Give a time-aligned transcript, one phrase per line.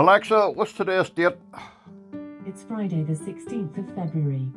[0.00, 1.36] Alexa, what's today's date?
[2.46, 4.48] It's Friday, the 16th of February.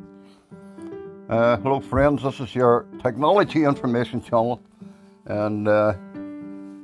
[1.28, 2.22] Uh, hello, friends.
[2.22, 4.62] This is your technology information channel,
[5.26, 5.92] and uh,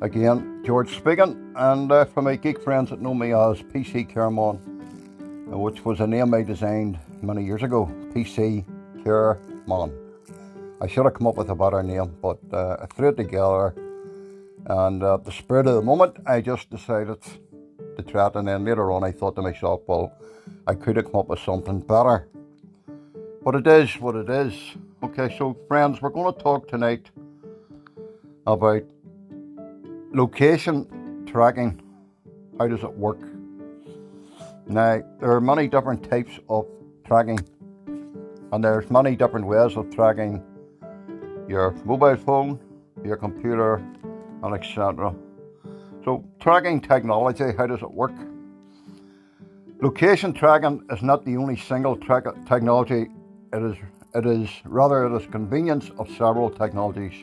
[0.02, 1.54] again, George speaking.
[1.57, 4.59] And uh, for my geek friends that know me as PC Caremon,
[5.50, 8.66] uh, which was a name I designed many years ago, PC
[9.02, 9.90] Caremon.
[10.82, 13.74] I should have come up with a better name, but uh, I threw it together,
[14.67, 17.22] and uh, the spirit of the moment, I just decided
[18.09, 18.35] it.
[18.36, 20.13] And then later on, I thought to myself, well,
[20.67, 22.29] I could have come up with something better.
[23.43, 24.54] But it is what it is.
[25.03, 27.11] Okay, so friends, we're going to talk tonight
[28.46, 28.82] about
[30.13, 31.81] location tracking.
[32.58, 33.20] How does it work?
[34.67, 36.67] Now, there are many different types of
[37.05, 37.41] tracking,
[38.53, 40.42] and there's many different ways of tracking
[41.48, 42.61] your mobile phone,
[43.05, 43.83] your computer,
[44.42, 45.14] and etc.
[46.04, 48.12] So, tracking technology, how does it work?
[49.82, 53.06] Location tracking is not the only single track technology
[53.52, 53.76] it is,
[54.14, 57.14] it is rather it is convenience of several technologies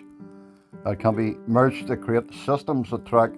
[0.83, 3.31] that can be merged to create systems that track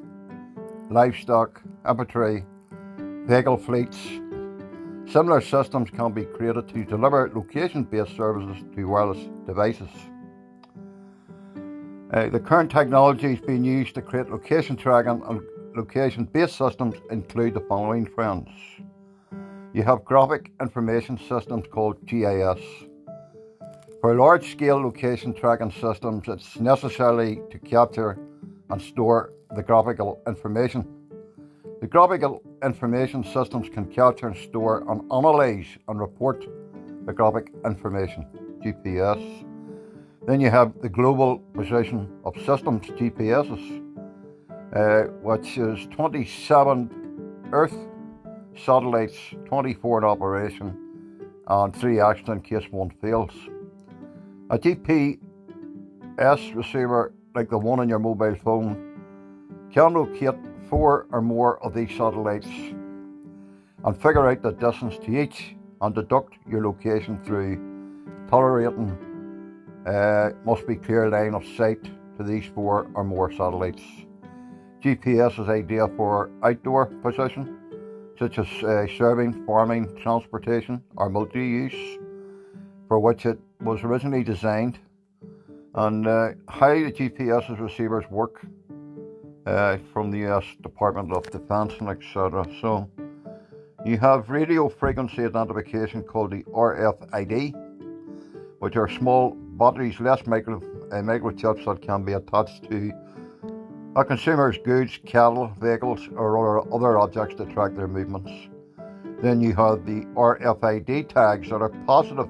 [0.90, 2.46] livestock, inventory,
[3.26, 3.98] vehicle fleets.
[5.06, 9.90] Similar systems can be created to deliver location-based services to wireless devices.
[12.12, 15.42] Uh, the current technologies being used to create location tracking and
[15.76, 18.50] location-based systems include the following friends.
[19.74, 22.60] You have graphic information systems called GIS.
[24.02, 28.18] For large scale location tracking systems, it's necessary to capture
[28.72, 30.88] and store the graphical information.
[31.80, 36.44] The graphical information systems can capture and store and analyze and report
[37.06, 38.26] the graphic information,
[38.66, 39.49] GPS.
[40.28, 43.82] Then you have the global position of systems, GPSs,
[44.76, 47.76] uh, which is 27 Earth
[48.56, 50.78] satellites, 24 in operation,
[51.48, 53.32] and three extra in case one fails.
[54.50, 55.18] A GPS
[56.54, 58.86] receiver, like the one on your mobile phone,
[59.72, 60.36] can locate
[60.70, 66.36] four or more of these satellites and figure out the distance to each and deduct
[66.48, 67.58] your location through
[68.30, 68.98] tolerating
[69.86, 71.84] uh, must be clear line of sight
[72.18, 73.84] to these four or more satellites.
[74.84, 77.60] GPS is ideal for outdoor position
[78.20, 81.98] such as uh, serving, farming, transportation, or multi use,
[82.90, 84.78] for which it was originally designed,
[85.76, 88.46] and uh, how the GPS receivers work
[89.46, 92.46] uh, from the US Department of Defense and etc.
[92.60, 92.90] So
[93.86, 97.54] you have radio frequency identification called the RFID,
[98.60, 102.92] which are small batteries, less micro, uh, microchips that can be attached to
[103.98, 108.32] a consumer's goods, cattle, vehicles, or other objects to track their movements.
[109.22, 112.30] Then you have the RFID tags that are positive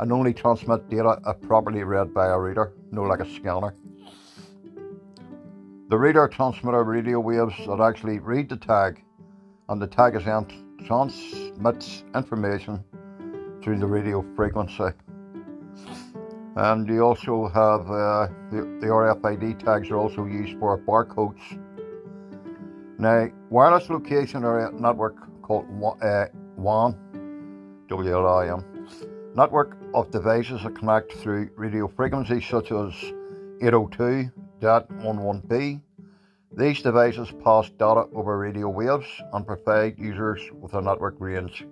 [0.00, 3.74] and only transmit data if properly read by a reader, no like a scanner.
[5.88, 9.02] The reader transmits radio waves that actually read the tag,
[9.70, 10.46] and the tag is then
[10.86, 12.84] transmits information
[13.62, 14.92] through the radio frequency.
[16.56, 21.60] And you also have uh, the, the RFID tags are also used for barcodes.
[22.98, 25.66] Now, wireless location area network called
[26.02, 26.24] uh,
[26.56, 26.96] WAN,
[27.88, 28.64] WLAN,
[29.34, 32.92] network of devices that connect through radio frequencies such as
[33.62, 35.80] 802.11b.
[36.56, 41.64] These devices pass data over radio waves and provide users with a network range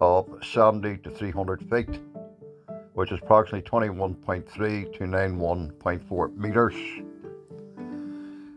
[0.00, 2.00] of 70 to 300 feet
[3.00, 6.74] which is approximately 21.3 to 91.4 meters.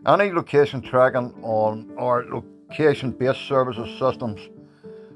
[0.06, 4.50] Any location tracking on our location based services systems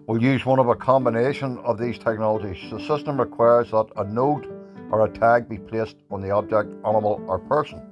[0.06, 2.70] will use one of a combination of these technologies.
[2.70, 4.46] The system requires that a node
[4.90, 7.82] or a tag be placed on the object, animal, or person.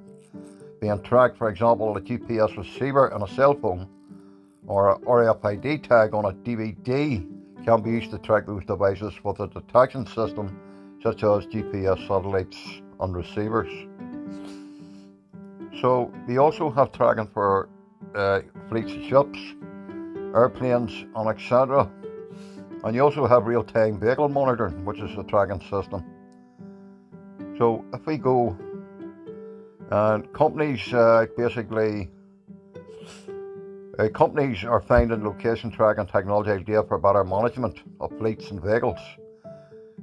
[0.81, 3.87] Being tracked, for example, a GPS receiver in a cell phone
[4.65, 7.23] or a RFID tag on a DVD
[7.63, 10.59] can be used to track those devices with a detection system
[11.07, 12.57] such as GPS satellites
[12.99, 13.71] and receivers.
[15.79, 17.69] So we also have tracking for
[18.13, 19.39] uh, fleets of ships,
[20.35, 21.89] airplanes, and etc.
[22.83, 26.03] And you also have real-time vehicle monitoring, which is a tracking system.
[27.57, 28.57] So if we go,
[29.89, 32.09] and companies uh, basically,
[33.97, 38.99] uh, companies are finding location tracking technology ideal for better management of fleets and vehicles.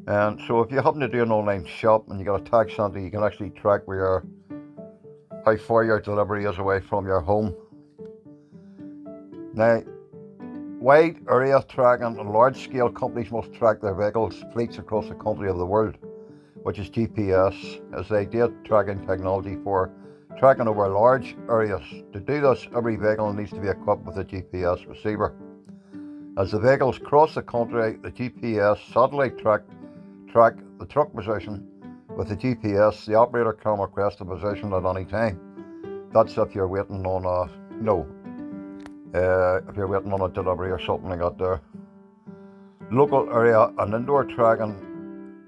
[0.06, 2.70] And so if you happen to do an online shop and you got a tag
[2.70, 4.26] center, you can actually track where your
[5.44, 7.54] how far your delivery is away from your home.
[9.54, 9.82] Now,
[10.80, 15.48] wide area tracking and large scale companies must track their vehicles, fleets across the country
[15.48, 15.96] of the world,
[16.62, 17.54] which is GPS,
[17.98, 19.90] as they did tracking technology for
[20.38, 21.82] tracking over large areas.
[22.12, 25.34] To do this, every vehicle needs to be equipped with a GPS receiver.
[26.36, 29.62] As the vehicles cross the country, the GPS satellite track
[30.34, 31.64] track the truck position
[32.16, 33.06] with the GPS.
[33.06, 35.38] The operator can request a position at any time.
[36.12, 37.48] That's if you're waiting on a
[37.80, 38.04] no,
[39.14, 41.38] uh, if you're waiting on a delivery or something like that.
[41.38, 41.60] There,
[42.90, 44.74] local area and indoor tracking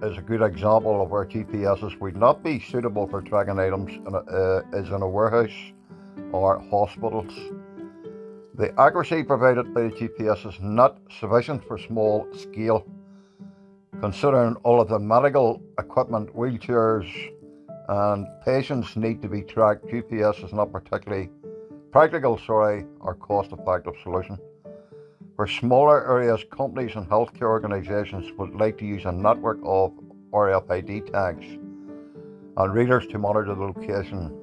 [0.03, 4.15] is a good example of where GPSs would not be suitable for tracking items in
[4.15, 5.73] a, uh, is in a warehouse
[6.31, 7.35] or hospitals.
[8.55, 12.87] The accuracy provided by the GPS is not sufficient for small scale,
[14.01, 17.09] considering all of the medical equipment, wheelchairs,
[17.89, 19.87] and patients need to be tracked.
[19.87, 21.31] GPS is not particularly
[21.93, 24.39] practical, sorry, or cost-effective solution.
[25.37, 29.93] For smaller areas, companies and healthcare organisations would like to use a network of
[30.33, 31.47] RFID tags
[32.57, 34.35] and readers to monitor the location.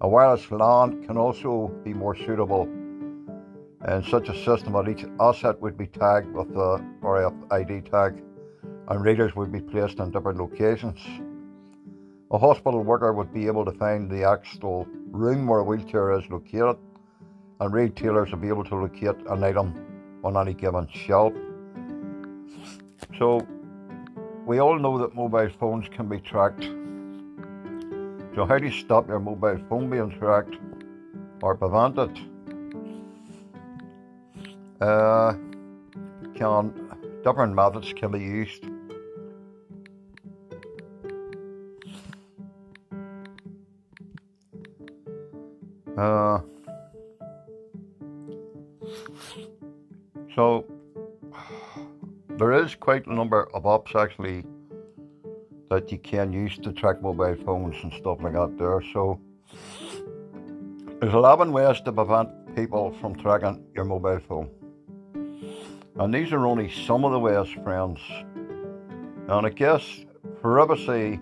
[0.00, 2.68] A wireless LAN can also be more suitable,
[3.82, 8.22] and such a system that each asset would be tagged with the RFID tag,
[8.88, 11.00] and readers would be placed in different locations.
[12.30, 16.28] A hospital worker would be able to find the actual room where a wheelchair is
[16.30, 16.76] located,
[17.60, 19.74] and retailers would be able to locate an item
[20.24, 21.32] on any given shelf.
[23.18, 23.46] So,
[24.44, 26.64] we all know that mobile phones can be tracked.
[28.34, 30.56] So, how do you stop your mobile phone being tracked
[31.42, 32.18] or prevent it?
[34.80, 35.32] Uh,
[36.34, 36.72] can
[37.24, 38.64] different methods can be used.
[45.96, 46.40] Uh,
[50.36, 50.66] So
[52.36, 54.44] there is quite a number of apps actually
[55.70, 58.82] that you can use to track mobile phones and stuff like that there.
[58.92, 59.18] So
[61.00, 64.50] there's 11 ways to prevent people from tracking your mobile phone.
[65.98, 67.98] And these are only some of the ways, friends.
[69.28, 70.04] And I guess
[70.42, 71.18] privacy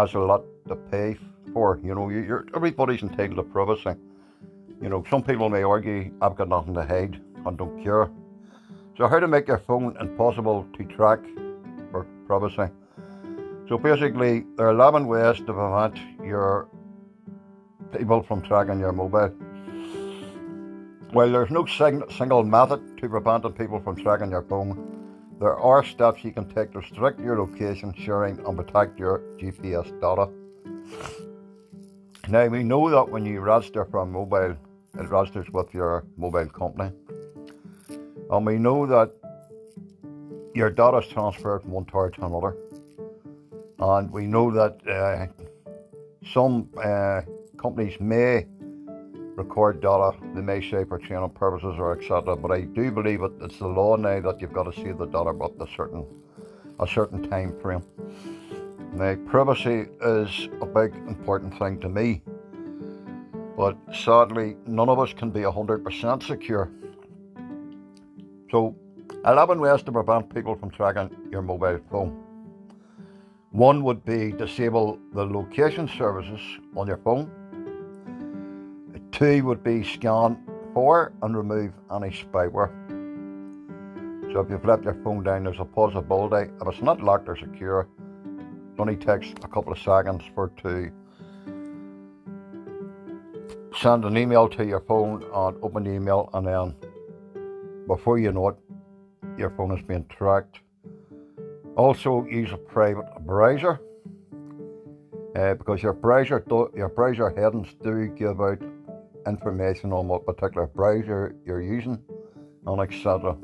[0.00, 1.16] has a lot to pay
[1.52, 1.78] for.
[1.82, 3.98] You know, you're, everybody's entitled to privacy.
[4.80, 8.10] You know, some people may argue I've got nothing to hide and don't care.
[8.96, 11.20] So, how to make your phone impossible to track
[11.90, 12.72] for privacy?
[13.68, 16.68] So, basically, there are 11 ways to prevent your
[17.96, 19.28] people from tracking your mobile.
[21.12, 24.90] While there's no sing- single method to preventing people from tracking your phone,
[25.40, 29.88] there are steps you can take to restrict your location sharing and protect your GPS
[30.00, 30.28] data.
[32.30, 34.56] Now, we know that when you register for mobile,
[34.96, 36.92] it registers with your mobile company.
[38.30, 39.10] And we know that
[40.54, 42.56] your data is transferred from one tower to another.
[43.80, 45.26] And we know that uh,
[46.32, 47.22] some uh,
[47.60, 48.46] companies may
[49.34, 52.36] record data, they may say for channel purposes or etc.
[52.36, 55.06] But I do believe it, it's the law now that you've got to see the
[55.06, 56.06] data up a certain
[56.78, 57.82] a certain time frame.
[58.92, 62.22] Now privacy is a big important thing to me.
[63.56, 66.70] But sadly none of us can be hundred percent secure.
[68.50, 68.74] So,
[69.24, 72.20] 11 ways to prevent people from tracking your mobile phone.
[73.50, 76.40] One would be disable the location services
[76.76, 77.30] on your phone.
[79.12, 80.38] Two would be scan
[80.72, 82.70] for and remove any spyware.
[84.32, 87.36] So if you've left your phone down, there's a possibility, if it's not locked or
[87.36, 87.88] secure,
[88.80, 90.90] only takes a couple of seconds for it to
[93.80, 96.74] send an email to your phone and open the email and then
[97.86, 98.56] before you know it,
[99.36, 100.60] your phone is being tracked.
[101.76, 103.80] Also, use a private browser
[105.36, 108.60] uh, because your browser do, your browser headings do give out
[109.26, 111.98] information on what particular browser you're using
[112.66, 113.36] and etc.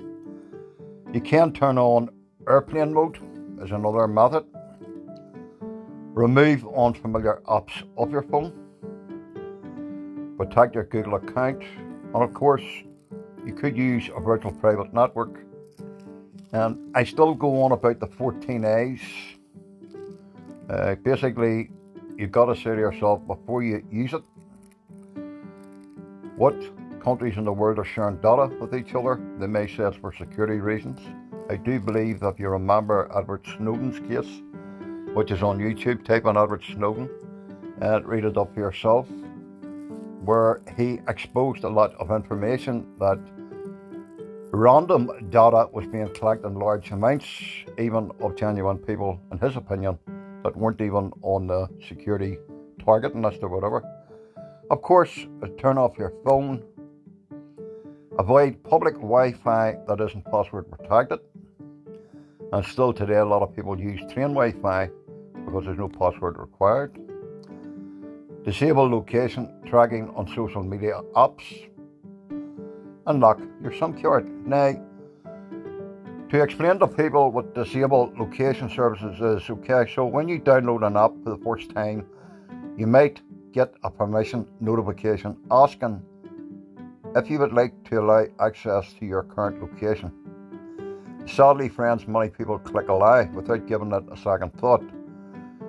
[1.12, 2.11] You can turn on
[2.49, 3.19] airplane mode
[3.62, 4.45] as another method.
[6.16, 8.50] Remove unfamiliar apps off your phone.
[10.38, 12.62] Protect your Google account, and of course,
[13.44, 15.44] you could use a virtual private network.
[16.52, 19.00] And I still go on about the 14 Eyes.
[20.70, 21.68] Uh, basically,
[22.16, 24.23] you've got to say to yourself before you use it,
[26.37, 26.56] what
[27.02, 29.20] countries in the world are sharing data with each other?
[29.38, 30.99] They may say it's for security reasons.
[31.50, 34.40] I do believe that if you remember Edward Snowden's case,
[35.16, 37.08] which is on YouTube, type in Edward Snowden
[37.80, 39.08] and read it up for yourself,
[40.26, 43.18] where he exposed a lot of information that
[44.52, 47.26] Random data was being collected in large amounts,
[47.78, 49.99] even of genuine people, in his opinion,
[50.44, 52.37] that weren't even on the security
[52.85, 53.82] targeting list or whatever.
[54.70, 55.26] Of course,
[55.58, 56.62] turn off your phone,
[58.18, 61.20] avoid public Wi Fi that isn't password protected.
[62.52, 64.90] And still today, a lot of people use train Wi Fi
[65.47, 66.99] because there's no password required.
[68.45, 71.69] Disable location tracking on social media apps
[72.29, 72.61] and
[73.07, 74.29] unlock your SIM card.
[74.47, 74.75] Now,
[76.29, 80.97] to explain to people what disable location services is, okay, so when you download an
[80.97, 82.05] app for the first time,
[82.76, 83.21] you might
[83.53, 86.03] get a permission notification asking
[87.15, 90.12] if you would like to allow access to your current location.
[91.26, 94.85] Sadly, friends, many people click allow without giving it a second thought.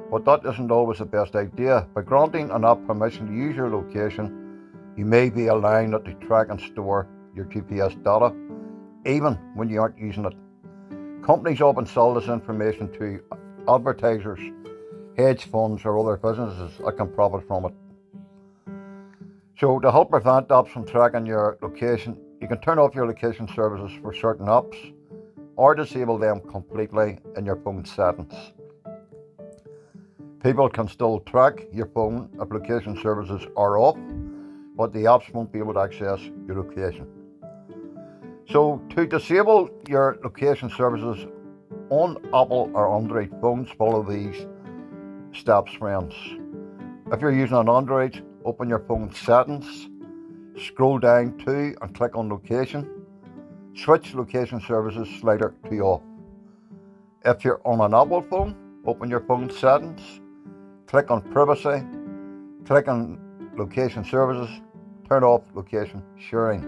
[0.10, 1.86] But that isn't always the best idea.
[1.94, 4.48] By granting an app permission to use your location,
[4.96, 8.34] you may be allowing it to track and store your GPS data,
[9.06, 10.34] even when you aren't using it.
[11.24, 13.22] Companies often sell this information to
[13.68, 14.40] advertisers,
[15.18, 17.74] hedge funds, or other businesses that can profit from it.
[19.60, 23.48] So, to help prevent apps from tracking your location, you can turn off your location
[23.54, 24.94] services for certain apps
[25.56, 28.34] or disable them completely in your phone settings.
[30.48, 33.98] People can still track your phone application services are off,
[34.78, 37.06] but the apps won't be able to access your location.
[38.48, 41.28] So, to disable your location services
[41.90, 44.48] on Apple or Android phones, follow these
[45.34, 46.14] steps, friends.
[47.12, 49.90] If you're using an Android, open your phone settings,
[50.58, 52.90] scroll down to and click on location,
[53.76, 56.04] switch location services slider to off.
[57.26, 60.22] If you're on an Apple phone, open your phone settings,
[60.88, 61.86] click on privacy,
[62.66, 63.20] click on
[63.58, 64.50] location services,
[65.08, 66.62] turn off location sharing.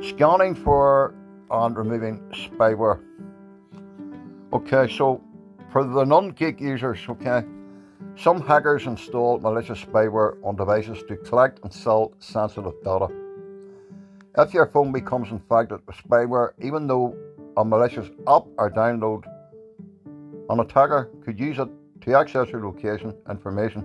[0.00, 1.14] Scanning for
[1.50, 3.00] and removing spyware.
[4.52, 5.20] Okay, so
[5.70, 7.42] for the non-geek users, okay,
[8.16, 13.08] some hackers install malicious spyware on devices to collect and sell sensitive data.
[14.38, 17.14] If your phone becomes infected with spyware, even though
[17.56, 19.24] a malicious app or download,
[20.48, 21.68] an attacker could use it
[22.08, 23.84] to access your location information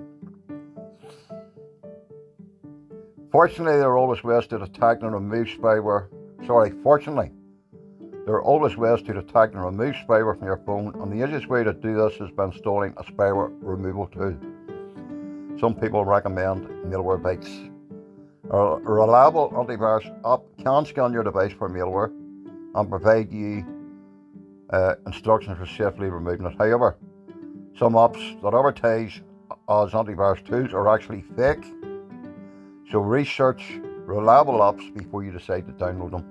[3.33, 6.07] Fortunately, there are always ways to detect and remove spyware.
[6.45, 7.31] Sorry, fortunately,
[8.27, 11.47] there are always ways to detect and remove spyware from your phone, and the easiest
[11.47, 14.37] way to do this is by installing a spyware removal tool.
[15.59, 17.71] Some people recommend Malware Malwarebytes.
[18.51, 22.11] A reliable antivirus app can scan your device for malware
[22.75, 23.65] and provide you
[24.69, 26.55] uh, instructions for safely removing it.
[26.59, 26.97] However,
[27.77, 29.21] some apps that advertise
[29.67, 31.65] uh, as antivirus tools are actually fake
[32.91, 36.25] so research reliable apps before you decide to download them.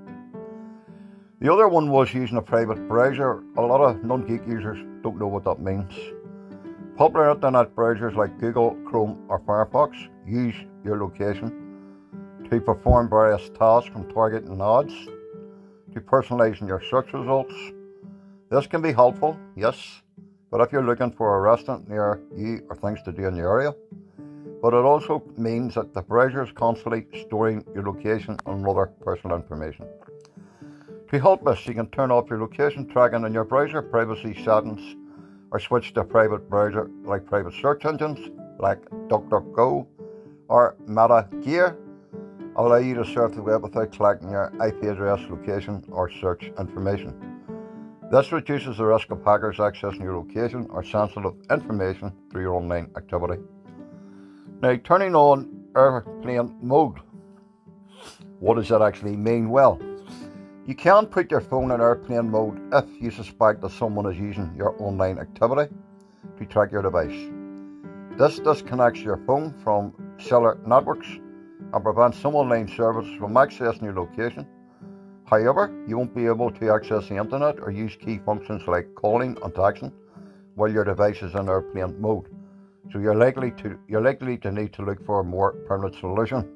[1.41, 3.43] The other one was using a private browser.
[3.57, 5.93] A lot of non geek users don't know what that means.
[6.97, 11.51] Popular internet browsers like Google, Chrome, or Firefox use your location
[12.49, 14.95] to perform various tasks from targeting ads
[15.95, 17.55] to personalizing your search results.
[18.51, 20.02] This can be helpful, yes,
[20.53, 23.41] but if you're looking for a restaurant near you or things to do in the
[23.41, 23.75] area,
[24.61, 29.35] but it also means that the browser is constantly storing your location and other personal
[29.35, 29.87] information.
[31.11, 34.95] To help us, you can turn off your location tracking in your browser privacy settings
[35.51, 38.19] or switch to a private browser like private search engines
[38.59, 39.87] like DuckDuckGo
[40.49, 41.79] or Meta Gear
[42.57, 47.32] allow you to surf the web without collecting your IP address, location, or search information.
[48.13, 52.91] This reduces the risk of hackers accessing your location or sensitive information through your online
[52.95, 53.43] activity.
[54.61, 56.99] Now, turning on airplane mode,
[58.39, 59.49] what does that actually mean?
[59.49, 59.81] Well,
[60.67, 64.55] you can put your phone in airplane mode if you suspect that someone is using
[64.55, 65.75] your online activity
[66.37, 67.31] to track your device.
[68.19, 73.95] This disconnects your phone from cellular networks and prevents some online services from accessing your
[73.95, 74.47] location.
[75.25, 79.37] However, you won't be able to access the internet or use key functions like calling
[79.43, 79.93] and texting
[80.55, 82.27] while your device is in airplane mode.
[82.93, 86.49] So you're likely to you're likely to need to look for a more permanent solution.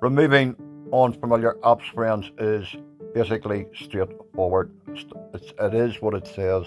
[0.00, 0.56] Removing
[0.92, 2.66] unfamiliar apps, friends, is
[3.14, 4.70] basically straightforward.
[5.34, 6.66] It's, it is what it says.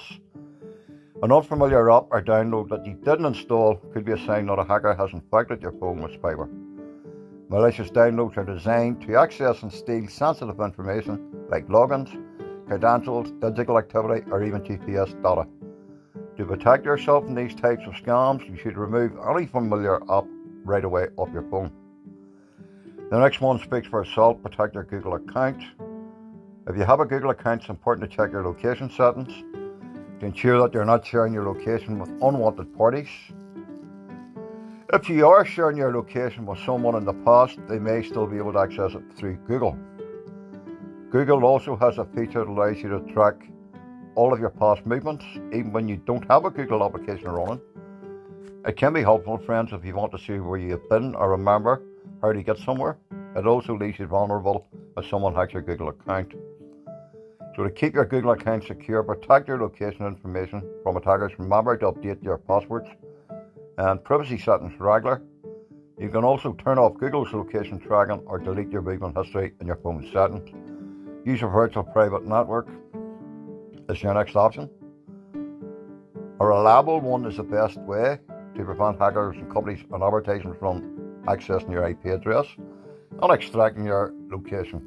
[1.24, 4.64] An unfamiliar app or download that you didn't install could be a sign that a
[4.64, 6.67] hacker has infected your phone with spyware.
[7.50, 12.12] Malicious downloads are designed to access and steal sensitive information like logins,
[12.68, 15.48] credentials, digital activity, or even GPS data.
[16.36, 20.26] To protect yourself from these types of scams, you should remove any familiar app
[20.66, 21.72] right away off your phone.
[23.10, 24.44] The next one speaks for itself.
[24.44, 25.64] Protect your Google account.
[26.68, 29.32] If you have a Google account, it's important to check your location settings
[30.20, 33.08] to ensure that you're not sharing your location with unwanted parties.
[34.94, 38.38] If you are sharing your location with someone in the past, they may still be
[38.38, 39.78] able to access it through Google.
[41.10, 43.36] Google also has a feature that allows you to track
[44.16, 47.60] all of your past movements, even when you don't have a Google application running.
[48.66, 51.82] It can be helpful, friends, if you want to see where you've been or remember
[52.22, 52.98] how to get somewhere.
[53.36, 56.34] It also leaves you vulnerable if someone hacks your Google account.
[57.58, 61.34] So to keep your Google account secure, protect your location information from attackers.
[61.38, 62.88] Remember to update your passwords
[63.78, 65.22] and privacy settings regular.
[66.00, 69.78] You can also turn off Google's location tracking or delete your movement history in your
[69.78, 70.50] phone settings.
[71.26, 72.68] Use a virtual private network
[73.90, 74.70] is your next option.
[76.40, 78.20] A reliable one is the best way
[78.56, 82.46] to prevent hackers and companies and advertising from accessing your IP address
[83.22, 84.82] and extracting your location.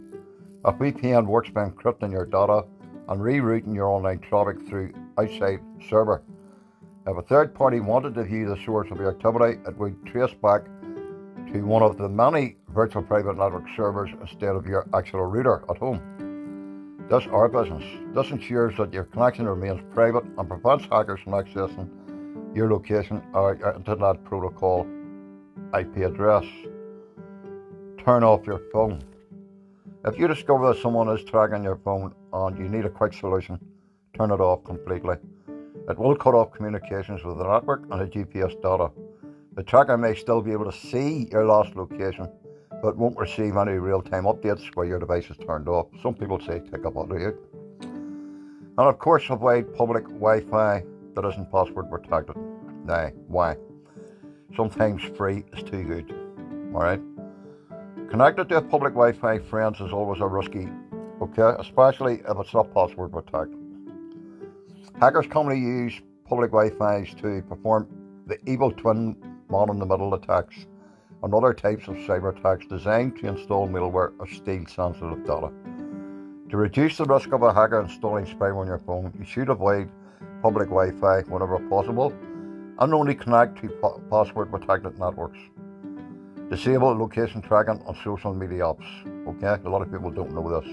[0.64, 2.64] A VPN works by encrypting your data
[3.08, 6.22] and rerouting your online traffic through outside server.
[7.06, 10.34] If a third party wanted to view the source of your activity, it would trace
[10.34, 10.66] back
[11.50, 15.78] to one of the many virtual private network servers instead of your actual router at
[15.78, 17.06] home.
[17.08, 17.82] That's our business.
[18.14, 21.88] This ensures that your connection remains private and prevents hackers from accessing
[22.54, 24.86] your location or your internet protocol
[25.72, 26.44] IP address.
[28.04, 29.02] Turn off your phone.
[30.04, 33.58] If you discover that someone is tracking your phone and you need a quick solution,
[34.16, 35.16] turn it off completely.
[35.88, 38.90] It will cut off communications with the network and the GPS data.
[39.54, 42.28] The tracker may still be able to see your lost location,
[42.82, 45.86] but won't receive any real time updates where your device is turned off.
[46.02, 47.36] Some people say take up auto you.
[47.80, 50.84] And of course, avoid public Wi Fi
[51.14, 52.36] that isn't password protected.
[52.84, 53.56] Now, why?
[54.56, 56.14] Sometimes free is too good.
[56.74, 57.00] Alright?
[58.10, 60.68] Connected to a public Wi-Fi, friends, is always a risky,
[61.22, 63.59] okay, especially if it's not password protected.
[64.98, 67.88] Hackers commonly use public Wi-Fi's to perform
[68.26, 69.16] the evil twin
[69.50, 70.66] man-in-the-middle attacks
[71.22, 75.50] and other types of cyber attacks designed to install malware or steal sensitive data.
[76.50, 79.88] To reduce the risk of a hacker installing spyware on your phone, you should avoid
[80.42, 82.12] public Wi-Fi whenever possible
[82.78, 83.68] and only connect to
[84.10, 85.38] password protected networks.
[86.50, 88.86] Disable location tracking on social media apps.
[89.28, 90.68] Okay, a lot of people don't know this.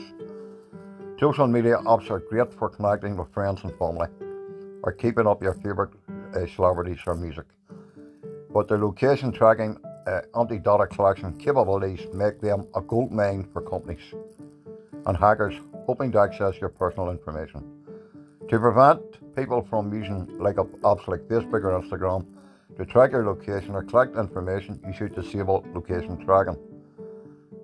[1.20, 4.08] Social media apps are great for connecting with friends and family
[4.84, 5.90] or keeping up your favourite
[6.36, 7.46] uh, celebrities or music.
[8.54, 13.64] But their location tracking uh, anti data collection capabilities make them a gold mine for
[13.64, 14.14] companies
[15.08, 15.56] and hackers
[15.88, 17.64] hoping to access your personal information.
[18.50, 19.02] To prevent
[19.36, 22.28] people from using like apps like Facebook or Instagram,
[22.78, 26.58] to track your location or collect information, you should disable location tracking.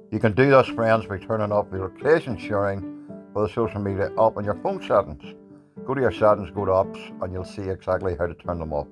[0.10, 2.93] You can do this, friends, by turning off the location sharing
[3.34, 5.36] for the social media app on your phone settings.
[5.86, 8.72] Go to your settings, go to apps, and you'll see exactly how to turn them
[8.72, 8.88] off.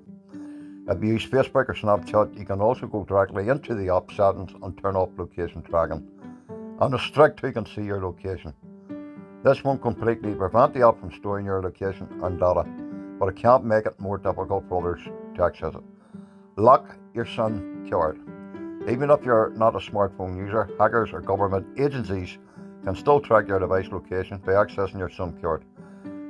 [0.89, 4.51] If you use Facebook or Snapchat, you can also go directly into the app settings
[4.61, 6.05] and turn off location tracking
[6.81, 8.53] and restrict who can see your location.
[9.43, 12.63] This won't completely prevent the app from storing your location and data,
[13.19, 15.01] but it can't make it more difficult for others
[15.35, 15.83] to access it.
[16.57, 18.19] Lock your SIM card.
[18.89, 22.39] Even if you're not a smartphone user, hackers or government agencies
[22.83, 25.63] can still track your device location by accessing your SIM card.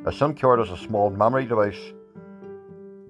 [0.05, 1.93] A SIM card is a small memory device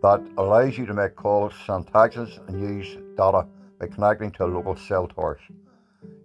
[0.01, 3.47] that allows you to make calls, send texts, and use data
[3.79, 5.41] by connecting to a local cell towers.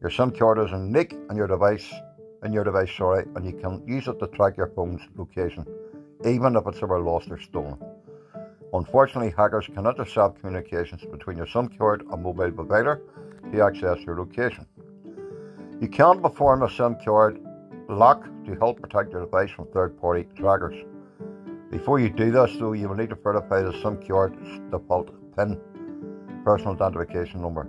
[0.00, 1.92] Your SIM card is unique on your device,
[2.42, 5.66] in your device, sorry, and you can use it to track your phone's location,
[6.24, 7.78] even if it's ever lost or stolen.
[8.72, 13.00] Unfortunately, hackers can intercept communications between your SIM card and mobile provider
[13.52, 14.66] to access your location.
[15.78, 17.38] You can perform a SIM card
[17.90, 20.74] lock to help protect your device from third party trackers.
[21.70, 24.38] Before you do this, though, you will need to verify the SIM card's
[24.70, 25.60] default PIN,
[26.44, 27.68] personal identification number.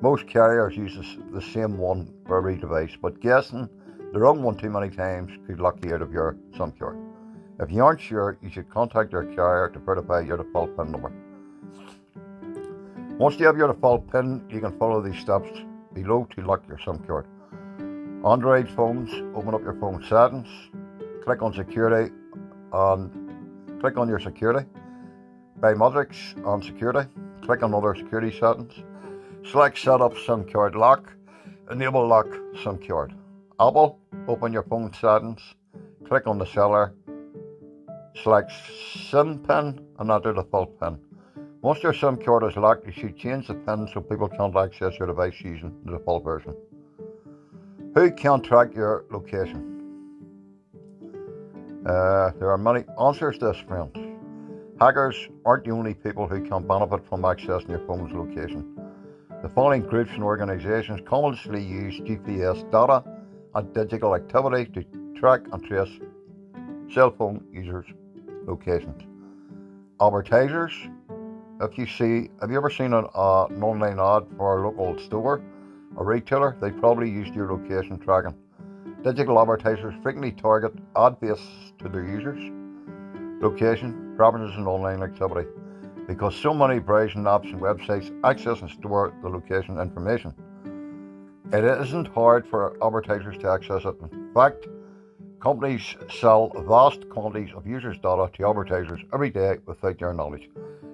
[0.00, 0.96] Most carriers use
[1.32, 3.68] the same one for every device, but guessing
[4.14, 6.96] the wrong one too many times could lock you out of your SIM card.
[7.60, 11.12] If you aren't sure, you should contact your carrier to verify your default PIN number.
[13.18, 15.50] Once you have your default PIN, you can follow these steps
[15.92, 17.26] below to lock your SIM card.
[18.24, 20.48] Android phones, open up your phone settings,
[21.22, 22.12] click on security
[22.72, 24.66] and click on your security.
[25.60, 27.08] Biometrics on security,
[27.42, 28.72] click on other security settings.
[29.50, 31.12] Select setup SIM card lock,
[31.70, 32.26] enable lock
[32.62, 33.12] SIM card.
[33.60, 35.40] Apple, open your phone settings,
[36.06, 36.94] click on the seller
[38.22, 38.52] Select
[39.10, 40.98] SIM PIN and enter the full PIN.
[41.62, 44.96] Once your SIM card is locked, you should change the PIN so people can't access
[44.98, 46.54] your device using the default version.
[47.94, 49.70] Who can track your location?
[51.86, 53.96] Uh, there are many answers to this, friends.
[54.80, 58.76] Hackers aren't the only people who can benefit from accessing your phone's location.
[59.42, 63.04] The following groups and organisations commonly use GPS data
[63.54, 64.84] and digital activity to
[65.16, 66.00] track and trace
[66.92, 67.86] cell phone users'
[68.44, 69.04] locations.
[70.00, 70.72] Advertisers,
[71.60, 74.98] if you see, have you ever seen an, uh, an online ad for a local
[74.98, 75.40] store
[75.96, 76.56] or retailer?
[76.60, 78.34] They probably used your location tracking.
[79.02, 81.40] Digital advertisers frequently target ad base
[81.78, 82.40] to their users,
[83.42, 85.48] location, preferences, and online activity
[86.06, 90.34] because so many browsing apps and websites access and store the location information.
[91.52, 93.94] It isn't hard for advertisers to access it.
[94.12, 94.66] In fact,
[95.40, 100.48] companies sell vast quantities of users' data to advertisers every day without their knowledge.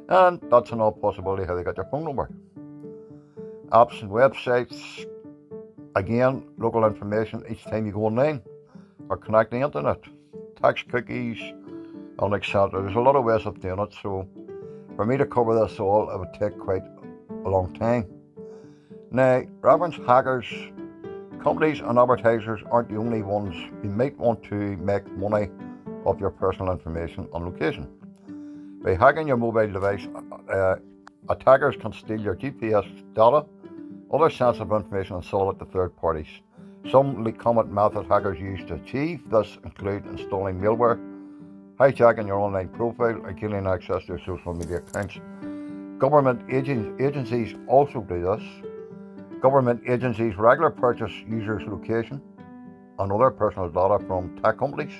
[0.09, 2.31] And that's another possibility how they got your phone number.
[3.73, 5.07] Apps and websites,
[5.95, 8.43] again, local information each time you go online
[9.09, 10.01] or connect the internet.
[10.61, 11.39] Tax cookies,
[12.21, 12.83] and etc.
[12.83, 14.29] There's a lot of ways of doing it, so
[14.97, 16.83] for me to cover this all, it would take quite
[17.45, 18.07] a long time.
[19.11, 20.47] Now, reference hackers,
[21.43, 25.49] companies and advertisers aren't the only ones who might want to make money
[26.05, 27.89] off your personal information and location.
[28.83, 30.07] By hacking your mobile device,
[30.53, 30.77] uh,
[31.29, 33.47] attackers can steal your GPS data,
[34.13, 36.29] other sensitive information, and sell it to third parties.
[36.91, 40.99] Some common methods hackers use to achieve this include installing malware
[41.79, 45.19] hijacking your online profile and gaining access to your social media accounts.
[45.99, 48.43] Government agencies also do this.
[49.41, 52.21] Government agencies regularly purchase users' location
[52.99, 54.93] and other personal data from tech companies,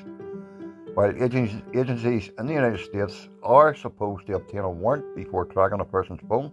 [0.95, 5.85] while agencies in the United States are supposed to obtain a warrant before tracking a
[5.85, 6.51] person's phone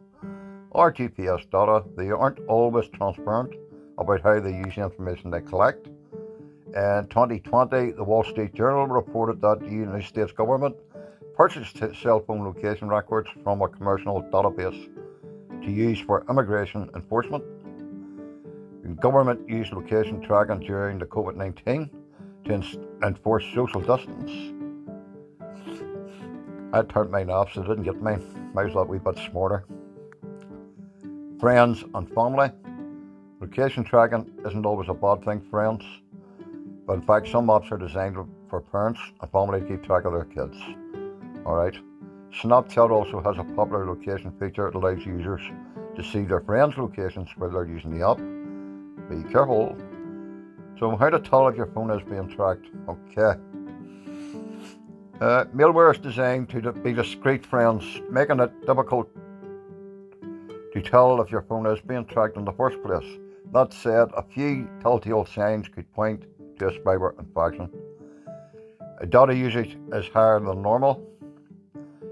[0.71, 1.83] or GPS data.
[1.95, 3.55] They aren't always transparent
[3.97, 5.87] about how they use the information they collect.
[6.67, 10.75] In 2020, the Wall Street Journal reported that the United States government
[11.35, 14.89] purchased cell phone location records from a commercial database
[15.63, 17.43] to use for immigration enforcement.
[18.83, 21.89] The government used location tracking during the COVID 19
[22.45, 22.63] to
[23.03, 24.31] enforce social distance.
[26.73, 28.51] I turned mine off, so I didn't get mine.
[28.53, 29.65] Might as well be a bit smarter.
[31.39, 32.49] Friends and family.
[33.39, 35.85] Location tracking isn't always a bad thing, friends.
[36.87, 38.17] But in fact, some apps are designed
[38.49, 40.57] for parents and family to keep track of their kids.
[41.45, 41.75] Alright.
[42.41, 45.41] Snapchat also has a popular location feature that allows users
[45.95, 48.17] to see their friends' locations while they're using the app.
[49.07, 49.77] Be careful.
[50.79, 52.65] So, how to tell if your phone is being tracked?
[52.89, 53.39] Okay.
[55.21, 59.09] Uh, malware is designed to be discreet, friends, making it difficult
[60.81, 63.19] to tell if your phone is being tracked in the first place.
[63.51, 66.25] That said, a few telltale signs could point
[66.59, 67.69] to a fiber infection.
[68.99, 71.03] A data usage is higher than normal.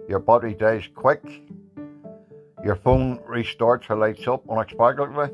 [0.08, 1.24] Your battery dies quick.
[2.64, 5.30] Your phone restarts or lights up unexpectedly.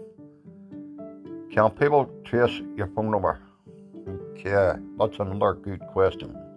[1.52, 3.39] Can people trace your phone number?
[4.34, 6.51] Okay, that's another good question.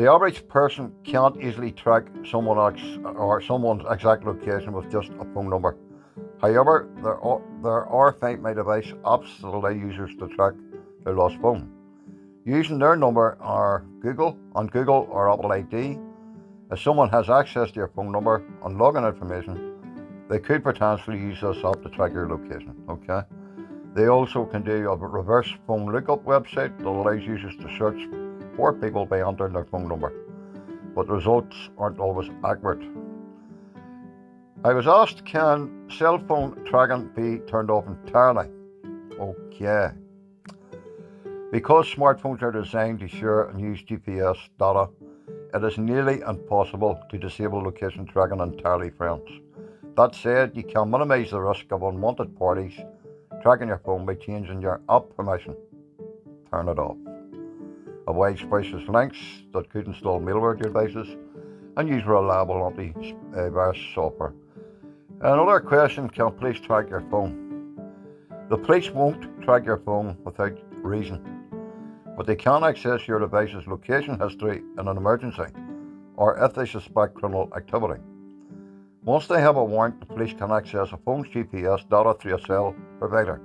[0.00, 2.56] The average person can't easily track someone
[3.04, 5.76] or someone's exact location with just a phone number.
[6.40, 10.54] However, there are, there are Find My Device apps that allow users to track
[11.04, 11.70] their lost phone.
[12.46, 15.98] Using their number or Google on Google or Apple ID,
[16.72, 19.74] if someone has access to your phone number and login information,
[20.30, 22.74] they could potentially use this app to track your location.
[22.88, 23.20] Okay.
[23.94, 28.00] They also can do a reverse phone lookup website that allows users to search
[28.56, 30.12] for people by entering their phone number,
[30.94, 32.82] but the results aren't always accurate.
[34.62, 38.48] I was asked, can cell phone tracking be turned off entirely?
[39.18, 39.88] Okay.
[41.50, 44.88] Because smartphones are designed to share and use GPS data,
[45.52, 49.28] it is nearly impossible to disable location tracking entirely, friends.
[49.96, 52.78] That said, you can minimize the risk of unwanted parties
[53.42, 55.56] tracking your phone by changing your app permission.
[56.50, 56.96] Turn it off.
[58.10, 59.18] Avoid specious links
[59.52, 61.08] that could install malware devices
[61.76, 64.34] and use reliable anti-virus uh, software.
[65.20, 67.32] Another question, can police track your phone?
[68.48, 71.40] The police won't track your phone without reason
[72.20, 75.46] but they can access your device's location history in an emergency
[76.16, 77.98] or if they suspect criminal activity.
[79.04, 82.40] Once they have a warrant, the police can access a phone's GPS data through a
[82.42, 83.40] cell provider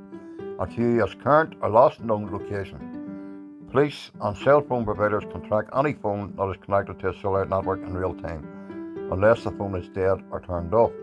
[0.60, 2.95] and view its current or last known location.
[3.76, 7.44] Police and cell phone providers can track any phone that is connected to a cellular
[7.44, 8.48] network in real time,
[9.12, 10.94] unless the phone is dead or turned off.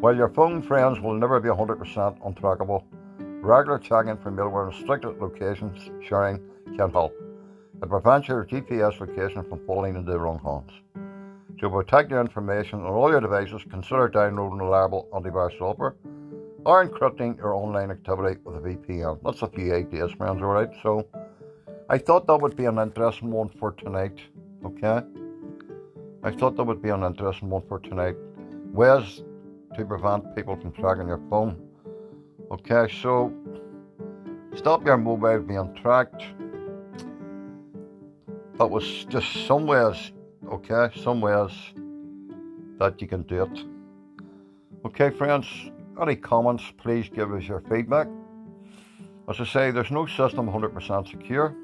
[0.00, 1.78] While your phone friends will never be 100%
[2.26, 2.82] untrackable,
[3.40, 6.40] Regular checking for malware and restricted locations sharing
[6.76, 7.12] can help.
[7.80, 10.72] It prevents your GPS location from falling into the wrong hands.
[11.60, 15.94] To protect your information on all your devices, consider downloading reliable antivirus software
[16.64, 19.20] or encrypting your online activity with a VPN.
[19.22, 20.70] That's a few ideas, friends, alright?
[20.82, 21.06] So
[21.88, 24.18] I thought that would be an interesting one for tonight,
[24.64, 25.02] okay?
[26.22, 28.16] I thought that would be an interesting one for tonight.
[28.72, 29.22] Ways
[29.76, 31.60] to prevent people from tracking your phone.
[32.50, 33.32] Okay, so
[34.54, 36.24] stop your mobile being tracked.
[38.58, 40.12] That was just some ways,
[40.50, 41.50] okay, some ways
[42.78, 43.64] that you can do it.
[44.86, 45.46] Okay, friends,
[46.00, 48.08] any comments, please give us your feedback.
[49.28, 51.54] As I say, there's no system 100% secure.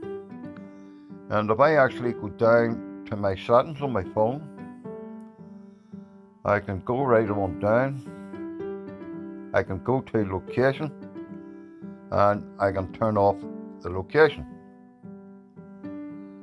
[1.30, 4.42] And if I actually go down to my settings on my phone,
[6.44, 9.50] I can go right on down.
[9.52, 10.90] I can go to location
[12.10, 13.36] and I can turn off
[13.82, 14.46] the location.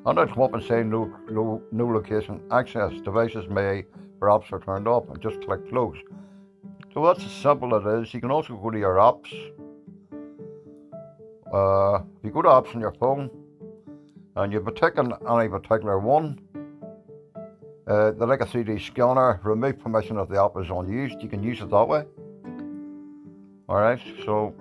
[0.05, 2.93] And I'll come up and say no, no, no location access.
[3.01, 3.85] Devices may
[4.19, 5.97] perhaps are turned off and just click close.
[6.97, 8.11] So that's as simple it is.
[8.11, 9.31] You can also go to your apps.
[11.53, 13.29] Uh, you go to apps on your phone
[14.35, 16.41] and you have taken any particular one,
[17.85, 21.21] uh, the like a 3D scanner, remove permission if the app is unused.
[21.21, 22.03] You can use it that way.
[23.69, 24.55] Alright, so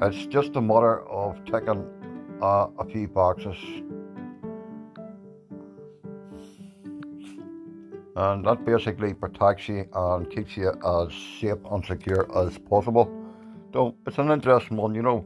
[0.00, 1.84] it's just a matter of ticking
[2.40, 3.58] uh, a few boxes.
[8.16, 13.10] Uh, and that basically protects you and keeps you as safe and secure as possible.
[13.72, 15.24] So it's an interesting one, you know.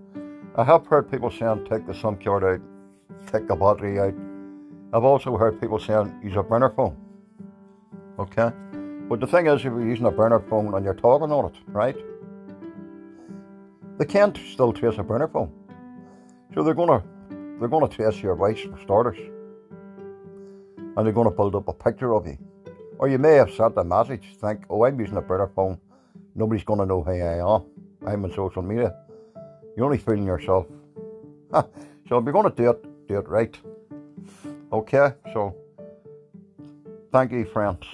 [0.57, 2.61] I have heard people saying take the SIM card out,
[3.31, 4.15] take the battery out.
[4.95, 6.97] I've also heard people saying use a burner phone.
[8.19, 8.51] Okay?
[9.09, 11.57] But the thing is, if you're using a burner phone and you're talking on it,
[11.69, 11.97] right?
[13.99, 15.53] They can't still trace a burner phone.
[16.55, 17.03] So they're gonna
[17.59, 19.19] they're gonna trace your voice for starters.
[20.97, 22.39] And they're gonna build up a picture of you.
[22.99, 25.79] Or you may have sent a message, think, oh I'm using a burner phone.
[26.35, 27.65] Nobody's gonna know who I am.
[28.07, 28.95] I'm on social media.
[29.77, 30.67] You're only fooling yourself.
[31.53, 33.57] so if you're going to do it, do it right.
[34.73, 35.55] Okay, so
[37.13, 37.85] thank you, friends.